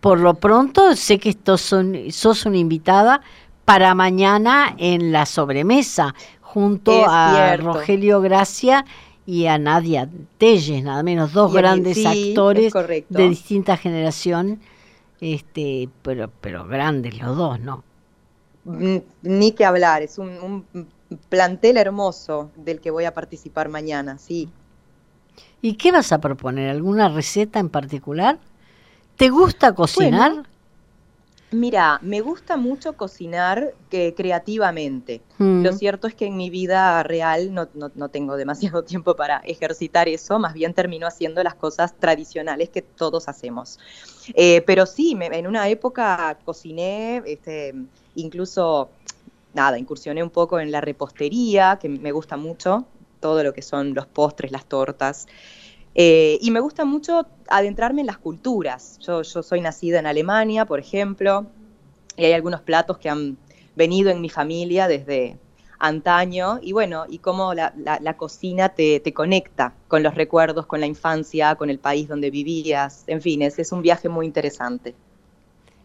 Por 0.00 0.20
lo 0.20 0.34
pronto 0.34 0.94
sé 0.96 1.18
que 1.18 1.30
estos 1.30 1.60
son, 1.60 1.96
sos 2.10 2.46
una 2.46 2.58
invitada 2.58 3.22
para 3.66 3.94
mañana 3.96 4.74
en 4.78 5.12
la 5.12 5.26
sobremesa, 5.26 6.14
junto 6.40 7.04
a 7.06 7.56
Rogelio 7.58 8.22
Gracia 8.22 8.86
y 9.26 9.46
a 9.46 9.58
Nadia 9.58 10.08
Telles, 10.38 10.84
nada 10.84 11.02
menos, 11.02 11.32
dos 11.32 11.52
grandes 11.52 12.06
actores 12.06 12.72
de 13.08 13.28
distinta 13.28 13.76
generación, 13.76 14.60
este, 15.20 15.90
pero, 16.02 16.30
pero 16.40 16.66
grandes 16.66 17.18
los 17.18 17.36
dos, 17.36 17.60
¿no? 17.60 17.84
ni 19.22 19.52
que 19.52 19.64
hablar, 19.64 20.02
es 20.02 20.18
un, 20.18 20.64
plantel 21.28 21.76
hermoso 21.76 22.50
del 22.56 22.80
que 22.80 22.90
voy 22.90 23.04
a 23.04 23.14
participar 23.14 23.68
mañana, 23.68 24.18
sí. 24.18 24.48
¿Y 25.60 25.74
qué 25.74 25.92
vas 25.92 26.12
a 26.12 26.20
proponer? 26.20 26.70
¿Alguna 26.70 27.08
receta 27.08 27.60
en 27.60 27.68
particular? 27.68 28.38
¿Te 29.16 29.28
gusta 29.28 29.72
cocinar? 29.74 30.44
Mira, 31.56 31.98
me 32.02 32.20
gusta 32.20 32.56
mucho 32.56 32.92
cocinar 32.94 33.74
que, 33.90 34.14
creativamente. 34.14 35.22
Mm. 35.38 35.62
Lo 35.62 35.72
cierto 35.72 36.06
es 36.06 36.14
que 36.14 36.26
en 36.26 36.36
mi 36.36 36.50
vida 36.50 37.02
real 37.02 37.52
no, 37.52 37.68
no, 37.74 38.08
tengo 38.08 38.36
demasiado 38.36 38.84
tiempo 38.84 39.16
para 39.16 39.38
ejercitar 39.38 40.08
eso, 40.08 40.38
más 40.38 40.54
bien 40.54 40.74
termino 40.74 41.06
haciendo 41.06 41.42
las 41.42 41.54
cosas 41.54 41.94
tradicionales 41.98 42.68
que 42.68 42.82
todos 42.82 43.28
hacemos. 43.28 43.78
Eh, 44.34 44.62
pero 44.66 44.86
sí, 44.86 45.16
en 45.20 45.46
una 45.46 45.68
época 45.68 46.38
cociné, 46.44 47.22
este, 47.26 47.74
incluso, 48.14 48.90
nada, 49.54 49.78
incursioné 49.78 50.22
un 50.22 50.30
poco 50.30 50.60
en 50.60 50.70
la 50.70 50.80
repostería, 50.80 51.78
que 51.80 51.88
me 51.88 52.12
gusta 52.12 52.36
mucho, 52.36 52.86
todo 53.20 53.42
lo 53.42 53.52
que 53.52 53.62
son 53.62 53.94
los 53.94 54.06
postres, 54.06 54.52
las 54.52 54.66
tortas. 54.66 55.26
Eh, 55.98 56.38
y 56.42 56.50
me 56.50 56.60
gusta 56.60 56.84
mucho 56.84 57.26
adentrarme 57.48 58.02
en 58.02 58.06
las 58.06 58.18
culturas. 58.18 58.98
Yo, 59.00 59.22
yo 59.22 59.42
soy 59.42 59.62
nacida 59.62 59.98
en 59.98 60.06
Alemania, 60.06 60.66
por 60.66 60.78
ejemplo, 60.78 61.46
y 62.18 62.26
hay 62.26 62.34
algunos 62.34 62.60
platos 62.60 62.98
que 62.98 63.08
han 63.08 63.38
venido 63.76 64.10
en 64.10 64.20
mi 64.20 64.28
familia 64.28 64.88
desde 64.88 65.38
antaño, 65.78 66.58
y 66.62 66.72
bueno, 66.72 67.04
y 67.08 67.18
cómo 67.18 67.54
la, 67.54 67.72
cocina 68.16 68.70
te, 68.70 69.00
conecta 69.14 69.74
con 69.88 70.02
los 70.02 70.14
recuerdos, 70.14 70.66
con 70.66 70.80
la 70.80 70.86
infancia, 70.86 71.54
con 71.54 71.70
el 71.70 71.78
país 71.78 72.08
donde 72.08 72.30
vivías, 72.30 73.04
en 73.06 73.22
fin, 73.22 73.42
es, 73.42 73.58
es 73.58 73.72
un 73.72 73.82
viaje 73.82 74.08
muy 74.08 74.26
interesante. 74.26 74.94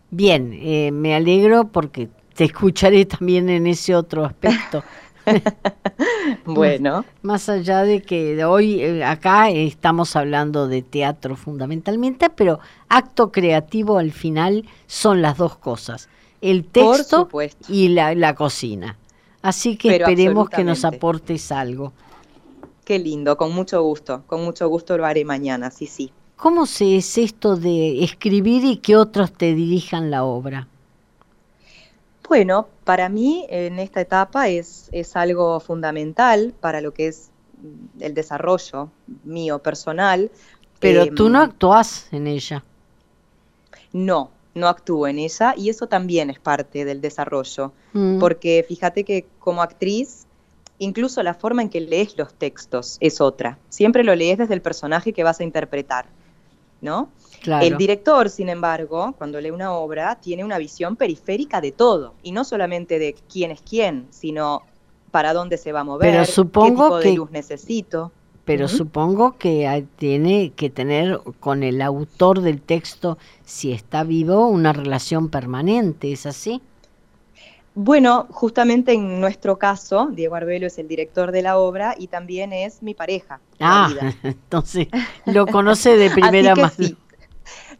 Bien, 0.09 0.51
eh, 0.53 0.91
me 0.91 1.15
alegro 1.15 1.69
porque 1.69 2.09
te 2.35 2.45
escucharé 2.45 3.05
también 3.05 3.49
en 3.49 3.65
ese 3.65 3.95
otro 3.95 4.25
aspecto. 4.25 4.83
bueno. 6.45 7.05
Más, 7.21 7.49
allá 7.49 7.83
de 7.83 8.01
que 8.01 8.43
hoy 8.43 8.81
eh, 8.81 9.03
acá 9.03 9.49
estamos 9.49 10.15
hablando 10.15 10.67
de 10.67 10.81
teatro 10.81 11.35
fundamentalmente, 11.35 12.29
pero 12.29 12.59
acto 12.89 13.31
creativo 13.31 13.97
al 13.97 14.11
final 14.11 14.65
son 14.87 15.21
las 15.21 15.37
dos 15.37 15.57
cosas, 15.57 16.09
el 16.41 16.65
texto 16.65 17.29
y 17.67 17.89
la, 17.89 18.35
cocina. 18.35 18.97
Así 19.41 19.75
que 19.75 19.95
esperemos 19.95 20.49
que 20.49 20.63
nos 20.63 20.85
aportes 20.85 21.51
algo. 21.51 21.93
Qué 22.83 22.99
lindo, 22.99 23.37
con 23.37 23.53
mucho 23.53 23.81
gusto, 23.81 24.23
con 24.27 24.43
mucho 24.43 24.67
gusto 24.67 24.97
lo 24.97 25.05
haré 25.05 25.23
mañana, 25.23 25.71
sí, 25.71 25.87
sí. 25.87 26.11
¿Cómo 26.35 26.65
se 26.65 26.97
es 26.97 27.19
esto 27.19 27.55
de 27.55 28.03
escribir 28.03 28.65
y 28.65 28.77
que 28.77 28.97
otros 28.97 29.31
te 29.31 29.53
dirijan 29.53 30.09
la 30.09 30.23
obra? 30.23 30.67
Bueno, 32.31 32.69
para 32.85 33.09
mí 33.09 33.45
en 33.49 33.77
esta 33.77 33.99
etapa 33.99 34.47
es, 34.47 34.87
es 34.93 35.17
algo 35.17 35.59
fundamental 35.59 36.53
para 36.61 36.79
lo 36.79 36.93
que 36.93 37.07
es 37.07 37.29
el 37.99 38.13
desarrollo 38.13 38.89
mío 39.25 39.59
personal. 39.59 40.31
Pero 40.79 41.07
tú 41.13 41.27
no 41.27 41.43
em, 41.43 41.49
actúas 41.49 42.07
en 42.13 42.27
ella. 42.27 42.63
No, 43.91 44.31
no 44.55 44.69
actúo 44.69 45.07
en 45.07 45.19
ella 45.19 45.55
y 45.57 45.67
eso 45.67 45.87
también 45.87 46.29
es 46.29 46.39
parte 46.39 46.85
del 46.85 47.01
desarrollo, 47.01 47.73
mm. 47.91 48.19
porque 48.19 48.63
fíjate 48.65 49.03
que 49.03 49.25
como 49.39 49.61
actriz, 49.61 50.25
incluso 50.77 51.23
la 51.23 51.33
forma 51.33 51.63
en 51.63 51.69
que 51.69 51.81
lees 51.81 52.17
los 52.17 52.33
textos 52.33 52.95
es 53.01 53.19
otra. 53.19 53.59
Siempre 53.67 54.05
lo 54.05 54.15
lees 54.15 54.37
desde 54.37 54.53
el 54.53 54.61
personaje 54.61 55.11
que 55.11 55.25
vas 55.25 55.41
a 55.41 55.43
interpretar, 55.43 56.05
¿no? 56.81 57.09
El 57.45 57.77
director, 57.77 58.29
sin 58.29 58.49
embargo, 58.49 59.15
cuando 59.17 59.39
lee 59.39 59.51
una 59.51 59.73
obra, 59.73 60.15
tiene 60.15 60.43
una 60.43 60.57
visión 60.57 60.95
periférica 60.95 61.61
de 61.61 61.71
todo, 61.71 62.13
y 62.21 62.31
no 62.31 62.43
solamente 62.43 62.99
de 62.99 63.15
quién 63.31 63.51
es 63.51 63.61
quién, 63.61 64.07
sino 64.09 64.63
para 65.11 65.33
dónde 65.33 65.57
se 65.57 65.71
va 65.71 65.81
a 65.81 65.83
mover, 65.83 66.11
pero 66.11 66.25
supongo 66.25 66.67
qué 66.67 66.75
tipo 66.75 66.97
de 66.99 67.13
luz 67.13 67.31
necesito. 67.31 68.11
Pero 68.43 68.67
supongo 68.67 69.37
que 69.37 69.85
tiene 69.97 70.51
que 70.55 70.69
tener 70.69 71.21
con 71.39 71.63
el 71.63 71.81
autor 71.81 72.41
del 72.41 72.59
texto, 72.59 73.17
si 73.45 73.71
está 73.71 74.03
vivo, 74.03 74.47
una 74.47 74.73
relación 74.73 75.29
permanente, 75.29 76.11
¿es 76.11 76.25
así? 76.25 76.61
Bueno, 77.73 78.27
justamente 78.31 78.93
en 78.93 79.21
nuestro 79.21 79.57
caso, 79.57 80.09
Diego 80.11 80.35
Arbelo 80.35 80.67
es 80.67 80.77
el 80.77 80.87
director 80.87 81.31
de 81.31 81.41
la 81.41 81.57
obra 81.57 81.95
y 81.97 82.07
también 82.07 82.51
es 82.51 82.83
mi 82.83 82.93
pareja. 82.93 83.39
Ah, 83.59 83.89
entonces 84.23 84.87
lo 85.25 85.45
conoce 85.47 85.95
de 85.95 86.09
primera 86.11 86.55
mano 86.55 86.97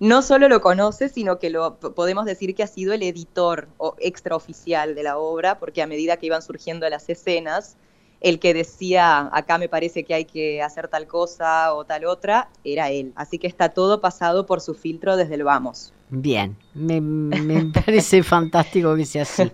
no 0.02 0.24
solo 0.24 0.50
lo 0.50 0.62
conoce, 0.62 1.10
sino 1.10 1.38
que 1.38 1.52
lo 1.52 1.78
podemos 1.78 2.26
decir 2.26 2.56
que 2.56 2.64
ha 2.64 2.68
sido 2.68 2.92
el 2.94 3.04
editor 3.04 3.70
o 3.78 3.96
extraoficial 4.00 4.96
de 4.96 5.04
la 5.04 5.20
obra, 5.20 5.60
porque 5.60 5.84
a 5.84 5.88
medida 5.88 6.18
que 6.18 6.26
iban 6.26 6.42
surgiendo 6.42 6.90
las 6.90 7.08
escenas, 7.08 7.78
el 8.20 8.40
que 8.40 8.56
decía, 8.56 9.30
acá 9.32 9.60
me 9.60 9.70
parece 9.70 10.04
que 10.04 10.16
hay 10.16 10.26
que 10.26 10.62
hacer 10.62 10.88
tal 10.88 11.06
cosa 11.06 11.74
o 11.76 11.86
tal 11.86 12.06
otra, 12.06 12.50
era 12.64 12.90
él. 12.90 13.14
Así 13.16 13.38
que 13.38 13.46
está 13.46 13.70
todo 13.70 14.02
pasado 14.02 14.48
por 14.48 14.60
su 14.62 14.74
filtro 14.74 15.18
desde 15.18 15.36
el 15.36 15.44
vamos. 15.44 15.94
Bien, 16.10 16.58
me, 16.74 17.00
me 17.00 17.66
parece 17.66 18.24
fantástico 18.24 18.96
que 18.96 19.06
sea 19.06 19.22
así. 19.22 19.52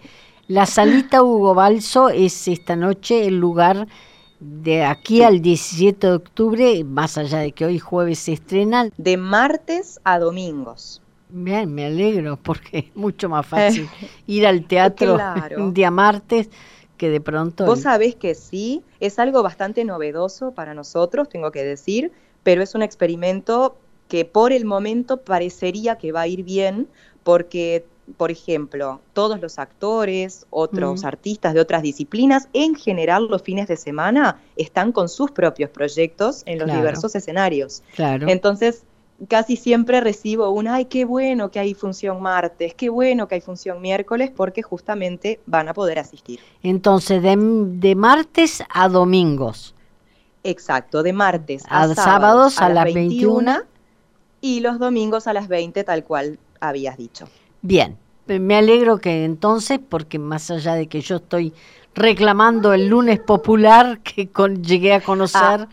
La 0.48 0.66
salita 0.66 1.24
Hugo 1.24 1.54
Balso 1.54 2.08
es 2.08 2.48
esta 2.48 2.77
noche 2.77 3.27
el 3.27 3.38
lugar 3.38 3.86
de 4.39 4.86
aquí 4.86 5.22
al 5.22 5.42
17 5.42 6.08
de 6.08 6.13
octubre, 6.13 6.84
más 6.86 7.18
allá 7.18 7.39
de 7.39 7.51
que 7.51 7.66
hoy 7.66 7.80
jueves 7.80 8.20
se 8.20 8.32
estrenan. 8.32 8.94
De 8.98 9.18
martes 9.18 10.00
a 10.06 10.20
domingos. 10.20 11.01
Bien, 11.27 11.74
me 11.74 11.88
alegro 11.88 12.38
porque 12.38 12.77
es 12.77 12.96
mucho 12.96 13.27
más 13.27 13.46
fácil 13.46 13.89
ir 14.27 14.48
al 14.48 14.66
teatro 14.66 15.18
un 15.58 15.74
día 15.74 15.92
martes 15.92 16.50
que 16.96 17.10
de 17.10 17.20
pronto... 17.20 17.66
Vos 17.66 17.82
sabés 17.82 18.16
que 18.16 18.34
sí, 18.34 18.84
es 19.01 19.20
algo 19.20 19.44
bastante 19.44 19.84
novedoso 19.84 20.54
para 20.54 20.74
nosotros, 20.74 21.27
tengo 21.27 21.51
que 21.51 21.63
decir, 21.66 22.13
pero 22.44 22.63
es 22.63 22.74
un 22.74 22.84
experimento 22.84 23.75
que 24.08 24.24
por 24.24 24.54
el 24.54 24.63
momento 24.63 25.18
parecería 25.18 25.98
que 25.98 26.13
va 26.13 26.22
a 26.22 26.27
ir 26.27 26.44
bien 26.44 26.88
porque 27.24 27.86
por 28.16 28.32
ejemplo, 28.32 29.02
todos 29.14 29.42
los 29.42 29.60
actores, 29.60 30.46
otros 30.50 31.04
artistas 31.04 31.54
de 31.54 31.60
otras 31.60 31.82
disciplinas, 31.82 32.48
en 32.54 32.76
general 32.76 33.28
los 33.28 33.42
fines 33.42 33.68
de 33.68 33.76
semana 33.76 34.40
están 34.56 34.92
con 34.92 35.10
sus 35.10 35.32
propios 35.32 35.70
proyectos 35.70 36.44
en 36.46 36.60
los 36.60 36.72
diversos 36.72 37.16
escenarios. 37.16 37.84
Claro. 37.96 38.28
Entonces, 38.30 38.84
casi 39.28 39.56
siempre 39.56 40.00
recibo 40.00 40.50
un, 40.52 40.68
ay, 40.68 40.86
qué 40.86 41.06
bueno 41.06 41.52
que 41.52 41.60
hay 41.60 41.74
función 41.74 42.22
martes, 42.22 42.74
qué 42.76 42.90
bueno 42.90 43.28
que 43.28 43.36
hay 43.36 43.42
función 43.42 43.82
miércoles, 43.82 44.32
porque 44.36 44.62
justamente 44.62 45.40
van 45.46 45.68
a 45.68 45.74
poder 45.74 46.00
asistir. 46.00 46.40
Entonces, 46.64 47.22
de, 47.22 47.96
martes 47.96 48.64
a 48.70 48.88
domingos. 48.88 49.74
Exacto, 50.44 51.04
de 51.04 51.14
martes 51.14 51.64
a, 51.68 51.94
sábados, 51.94 52.60
a, 52.60 52.70
las 52.70 52.86
21, 52.86 53.64
y 54.40 54.62
los 54.62 54.80
domingos 54.80 55.28
a 55.28 55.34
las 55.34 55.48
20, 55.50 55.84
tal 55.84 56.04
cual 56.06 56.40
habías 56.62 56.96
dicho. 56.96 57.28
Bien, 57.62 57.98
me 58.28 58.56
alegro 58.56 58.98
que 59.00 59.26
entonces, 59.26 59.80
porque 59.88 60.20
más 60.20 60.52
allá 60.52 60.76
de 60.76 60.88
que 60.88 61.02
yo 61.02 61.18
estoy 61.18 61.54
reclamando 61.96 62.74
el 62.74 62.88
lunes 62.88 63.20
popular 63.20 64.00
que 64.02 64.30
llegué 64.62 64.94
a 64.94 65.02
conocer, 65.02 65.42
ah, 65.62 65.68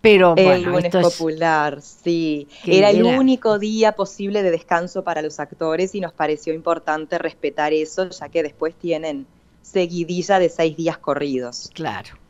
pero 0.00 0.34
el 0.36 0.62
lunes 0.64 0.90
popular, 0.90 1.80
sí. 1.80 2.48
Era 2.66 2.90
el 2.90 3.04
único 3.04 3.58
día 3.58 3.92
posible 3.92 4.42
de 4.42 4.50
descanso 4.50 5.04
para 5.04 5.22
los 5.22 5.38
actores 5.38 5.94
y 5.94 6.00
nos 6.00 6.12
pareció 6.12 6.52
importante 6.52 7.18
respetar 7.18 7.72
eso, 7.72 8.08
ya 8.10 8.28
que 8.28 8.42
después 8.42 8.74
tienen 8.74 9.26
seguidilla 9.62 10.40
de 10.40 10.48
seis 10.48 10.76
días 10.76 10.98
corridos. 10.98 11.70
Claro. 11.72 12.21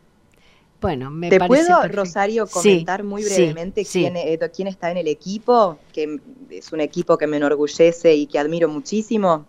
Bueno, 0.83 1.11
me 1.12 1.31
¿Te 1.31 1.39
puedo, 1.39 1.87
Rosario, 1.89 2.49
comentar 2.49 3.05
muy 3.05 3.25
brevemente 3.25 3.85
quién, 3.85 4.17
eh, 4.17 4.37
quién 4.55 4.67
está 4.67 4.91
en 4.91 4.97
el 4.97 5.07
equipo? 5.07 5.79
Que 5.93 6.19
es 6.51 6.73
un 6.73 6.81
equipo 6.81 7.17
que 7.17 7.29
me 7.29 7.37
enorgullece 7.37 8.15
y 8.17 8.27
que 8.27 8.41
admiro 8.41 8.69
muchísimo. 8.69 9.47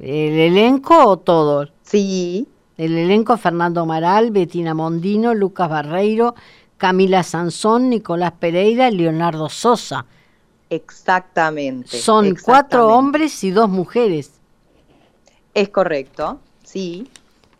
¿El 0.00 0.38
elenco 0.38 1.06
o 1.06 1.16
todo? 1.18 1.68
Sí. 1.84 2.48
El 2.76 2.98
elenco 2.98 3.36
Fernando 3.36 3.82
Amaral, 3.82 4.32
Betina 4.32 4.74
Mondino, 4.74 5.34
Lucas 5.34 5.70
Barreiro, 5.70 6.34
Camila 6.78 7.22
Sansón, 7.22 7.88
Nicolás 7.88 8.32
Pereira 8.40 8.88
y 8.88 8.96
Leonardo 8.96 9.48
Sosa. 9.48 10.04
Exactamente. 10.68 11.96
Son 11.96 12.36
cuatro 12.42 12.88
hombres 12.88 13.44
y 13.44 13.52
dos 13.52 13.68
mujeres. 13.68 14.32
Es 15.54 15.68
correcto, 15.68 16.40
sí. 16.64 17.06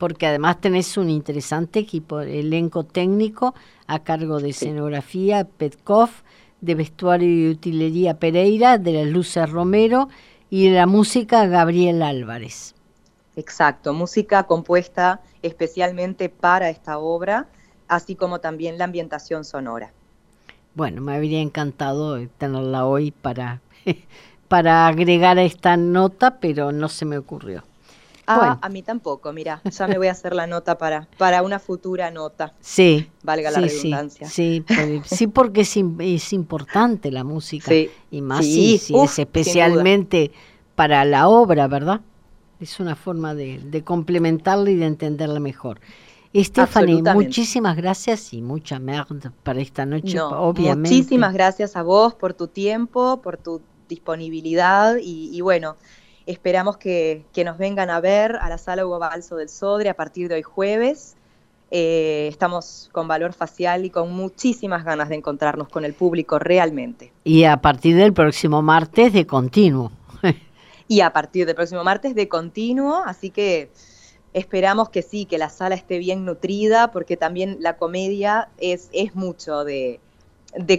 Porque 0.03 0.27
además 0.27 0.61
tenés 0.61 0.97
un 0.97 1.11
interesante 1.11 1.79
equipo, 1.79 2.23
elenco 2.23 2.83
técnico 2.83 3.55
a 3.87 4.01
cargo 4.01 4.41
de 4.41 4.49
escenografía 4.49 5.45
Petkov, 5.45 6.11
de 6.61 6.75
vestuario 6.75 7.29
y 7.29 7.51
utilería 7.51 8.19
Pereira, 8.19 8.79
de 8.79 8.95
las 8.95 9.07
luces 9.07 9.49
Romero 9.49 10.09
y 10.51 10.67
de 10.67 10.75
la 10.75 10.87
música 10.87 11.47
Gabriel 11.47 12.03
Álvarez. 12.03 12.75
Exacto, 13.37 13.95
música 13.95 14.43
compuesta 14.49 15.21
especialmente 15.41 16.29
para 16.29 16.69
esta 16.69 16.99
obra 16.99 17.47
así 17.87 18.17
como 18.17 18.41
también 18.41 18.79
la 18.79 18.87
ambientación 18.87 19.45
sonora. 19.45 19.93
Bueno, 20.75 21.01
me 21.01 21.15
habría 21.15 21.41
encantado 21.41 22.19
tenerla 22.39 22.87
hoy 22.87 23.13
para, 23.13 23.61
para 24.49 24.89
agregar 24.89 25.39
a 25.39 25.45
esta 25.45 25.77
nota, 25.77 26.41
pero 26.41 26.73
no 26.73 26.89
se 26.89 27.05
me 27.05 27.19
ocurrió. 27.19 27.63
Ah, 28.27 28.59
a 28.61 28.69
mí 28.69 28.83
tampoco, 28.83 29.33
mira, 29.33 29.61
ya 29.65 29.89
me 29.89 29.99
voy 29.99 30.07
a 30.07 30.13
hacer 30.13 30.35
la 30.35 30.47
nota 30.47 30.79
para, 30.79 31.09
para 31.19 31.43
una 31.43 31.59
futura 31.59 32.11
nota. 32.11 32.55
Sí. 32.61 33.09
Valga 33.23 33.51
la 33.51 33.61
redundancia. 33.61 34.29
Sí, 34.29 34.65
sí, 35.05 35.27
porque 35.27 35.63
es, 35.63 35.77
es, 35.77 36.33
importante 36.33 37.11
la 37.11 37.25
música. 37.25 37.73
Y 38.11 38.23
más 38.23 38.45
si, 38.45 38.75
es 38.75 39.19
especialmente 39.19 40.31
para 40.75 41.05
la 41.05 41.29
obra, 41.29 41.67
¿verdad? 41.67 42.01
Es 42.61 42.79
una 42.79 42.95
forma 42.95 43.35
de, 43.35 43.59
de 43.59 43.83
complementarla 43.83 44.71
y 44.71 44.77
de 44.77 44.87
entenderla 44.87 45.41
mejor. 45.41 45.81
Stephanie, 46.35 47.03
muchísimas 47.03 47.77
gracias 47.77 48.33
y 48.33 48.41
mucha 48.41 48.79
merda 48.79 49.33
para 49.43 49.61
esta 49.61 49.85
noche, 49.85 50.19
obviamente. 50.21 50.97
Muchísimas 50.97 51.35
gracias 51.35 51.77
a 51.77 51.83
vos 51.83 52.15
por 52.15 52.33
tu 52.33 52.49
tiempo, 52.49 53.21
por 53.21 53.37
tu 53.37 53.61
disponibilidad 53.89 54.97
y, 55.01 55.39
bueno, 55.43 55.77
esperamos 56.27 56.77
que, 56.77 57.25
nos 57.45 57.59
vengan 57.59 57.91
a 57.91 58.01
ver 58.01 58.37
a 58.37 58.49
la 58.49 58.59
sala 58.59 58.87
Hugo 58.87 58.99
Balso 58.99 59.37
del 59.37 59.49
Sodre 59.49 59.89
a 59.89 59.95
partir 59.95 60.29
de 60.29 60.37
hoy 60.37 60.43
jueves. 60.43 61.17
Eh, 61.71 62.29
estamos 62.31 62.91
con 62.93 63.09
valor 63.09 63.33
facial 63.33 63.85
y 63.85 63.91
con 63.91 64.13
muchísimas 64.13 64.85
ganas 64.85 65.09
de 65.09 65.17
encontrarnos 65.17 65.69
con 65.69 65.85
el 65.85 65.95
público 65.95 66.39
realmente. 66.39 67.13
Y 67.25 67.45
a 67.45 67.57
partir 67.59 67.97
del 67.97 68.13
próximo 68.13 68.61
martes 68.63 69.13
de 69.13 69.27
continuo. 69.27 69.91
y 70.89 71.01
a 71.01 71.13
partir 71.13 71.47
del 71.47 71.55
próximo 71.55 71.83
martes 71.83 72.15
de 72.15 72.29
continuo, 72.29 73.03
así 73.05 73.31
que 73.31 73.71
Esperamos 74.35 74.89
que 74.89 75.03
sí, 75.03 75.27
que 75.27 75.37
la 75.37 75.51
sala 75.51 75.75
esté 75.75 75.99
bien 75.99 76.25
nutrida, 76.25 76.91
porque 76.91 77.19
también 77.19 77.59
la 77.61 77.77
comedia 77.77 78.49
es, 78.57 78.89
es 78.93 79.15
mucho 79.15 79.63
de, 79.65 80.01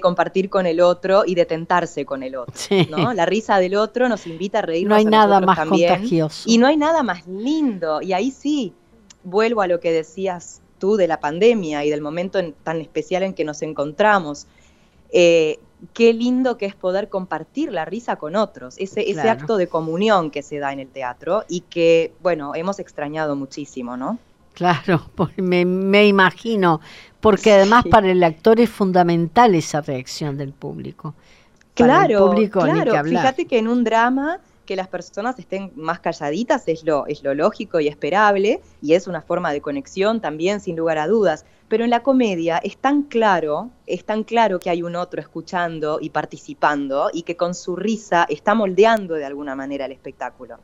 compartir 0.01 0.49
con 0.49 0.65
el 0.65 0.81
otro 0.81 1.23
y 1.25 1.35
de 1.35 1.45
tentarse 1.45 2.05
con 2.05 2.23
el 2.23 2.35
otro. 2.35 2.53
¿no? 2.89 3.13
La 3.13 3.25
risa 3.25 3.59
del 3.59 3.75
otro 3.75 4.07
nos 4.09 4.27
invita 4.27 4.59
a 4.59 4.61
reírnos. 4.61 4.89
No 4.89 4.95
hay 4.95 5.05
nada 5.05 5.41
más 5.41 5.67
contagioso. 5.67 6.43
Y 6.45 6.57
no 6.57 6.67
hay 6.67 6.77
nada 6.77 7.03
más 7.03 7.27
lindo. 7.27 8.01
Y 8.01 8.13
ahí 8.13 8.31
sí, 8.31 8.73
vuelvo 9.23 9.61
a 9.61 9.67
lo 9.67 9.79
que 9.79 9.91
decías 9.91 10.61
tú 10.77 10.95
de 10.95 11.07
la 11.07 11.19
pandemia 11.19 11.85
y 11.85 11.89
del 11.89 12.01
momento 12.01 12.39
tan 12.63 12.81
especial 12.81 13.23
en 13.23 13.33
que 13.33 13.45
nos 13.45 13.61
encontramos. 13.61 14.47
Eh, 15.11 15.59
qué 15.93 16.13
lindo 16.13 16.57
que 16.57 16.65
es 16.65 16.75
poder 16.75 17.09
compartir 17.09 17.71
la 17.71 17.85
risa 17.85 18.15
con 18.15 18.35
otros, 18.35 18.75
ese, 18.77 19.09
ese 19.09 19.29
acto 19.29 19.57
de 19.57 19.67
comunión 19.67 20.31
que 20.31 20.41
se 20.41 20.59
da 20.59 20.71
en 20.71 20.79
el 20.79 20.87
teatro 20.87 21.43
y 21.49 21.61
que, 21.61 22.13
bueno, 22.21 22.55
hemos 22.55 22.79
extrañado 22.79 23.35
muchísimo, 23.35 23.97
¿no? 23.97 24.17
Claro, 24.53 25.09
me, 25.37 25.65
me 25.65 26.07
imagino, 26.07 26.81
porque 27.19 27.53
además 27.53 27.85
para 27.89 28.11
el 28.11 28.23
actor 28.23 28.59
es 28.59 28.69
fundamental 28.69 29.55
esa 29.55 29.81
reacción 29.81 30.37
del 30.37 30.53
público. 30.53 31.15
Claro, 31.73 32.35
claro. 32.51 33.03
Fíjate 33.03 33.45
que 33.45 33.57
en 33.57 33.67
un 33.67 33.83
drama 33.83 34.39
que 34.65 34.75
las 34.75 34.87
personas 34.87 35.37
estén 35.39 35.71
más 35.75 35.99
calladitas 35.99 36.67
es 36.67 36.83
lo, 36.83 37.05
es 37.07 37.23
lo 37.23 37.33
lógico 37.33 37.79
y 37.79 37.87
esperable, 37.87 38.61
y 38.81 38.93
es 38.93 39.07
una 39.07 39.21
forma 39.21 39.51
de 39.51 39.61
conexión 39.61 40.21
también, 40.21 40.59
sin 40.61 40.75
lugar 40.75 40.97
a 40.97 41.07
dudas. 41.07 41.45
Pero 41.67 41.83
en 41.83 41.89
la 41.89 42.03
comedia 42.03 42.59
es 42.59 42.77
tan 42.77 43.03
claro, 43.03 43.71
es 43.87 44.05
tan 44.05 44.23
claro 44.23 44.59
que 44.59 44.69
hay 44.69 44.83
un 44.83 44.95
otro 44.95 45.19
escuchando 45.19 45.97
y 46.01 46.11
participando, 46.11 47.09
y 47.11 47.23
que 47.23 47.35
con 47.35 47.55
su 47.55 47.75
risa 47.75 48.25
está 48.29 48.53
moldeando 48.53 49.15
de 49.15 49.25
alguna 49.25 49.55
manera 49.55 49.85
el 49.85 49.91
espectáculo. 49.91 50.57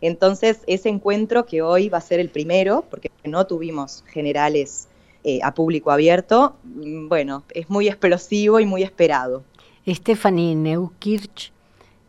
Entonces, 0.00 0.60
ese 0.66 0.88
encuentro 0.88 1.46
que 1.46 1.62
hoy 1.62 1.88
va 1.88 1.98
a 1.98 2.02
ser 2.02 2.20
el 2.20 2.30
primero, 2.30 2.84
porque 2.88 3.10
no 3.24 3.46
tuvimos 3.46 4.04
generales 4.06 4.88
eh, 5.24 5.40
a 5.42 5.52
público 5.54 5.90
abierto, 5.90 6.56
mm, 6.64 7.08
bueno, 7.08 7.44
es 7.54 7.68
muy 7.68 7.88
explosivo 7.88 8.60
y 8.60 8.66
muy 8.66 8.82
esperado. 8.82 9.42
Stephanie 9.86 10.54
Neukirch 10.54 11.52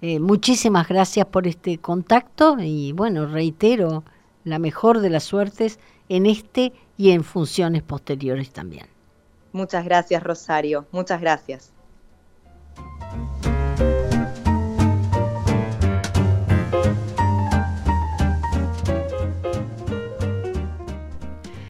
eh, 0.01 0.19
muchísimas 0.19 0.87
gracias 0.87 1.25
por 1.25 1.45
este 1.45 1.77
contacto 1.77 2.57
y 2.59 2.93
bueno, 2.93 3.25
reitero 3.25 4.03
la 4.45 4.57
mejor 4.57 5.01
de 5.01 5.09
las 5.09 5.25
suertes 5.25 5.77
en 6.07 6.25
este 6.25 6.71
y 6.97 7.11
en 7.11 7.23
funciones 7.23 7.83
posteriores 7.83 8.51
también. 8.51 8.87
Muchas 9.51 9.83
gracias, 9.83 10.23
Rosario. 10.23 10.85
Muchas 10.91 11.19
gracias. 11.19 11.73